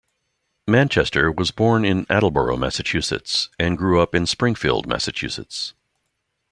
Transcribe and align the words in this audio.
Manchester 0.67 1.31
was 1.31 1.51
born 1.51 1.85
in 1.85 2.07
Attleboro, 2.09 2.57
Massachusetts, 2.57 3.49
and 3.59 3.77
grew 3.77 4.01
up 4.01 4.15
in 4.15 4.25
Springfield, 4.25 4.87
Massachusetts. 4.87 5.75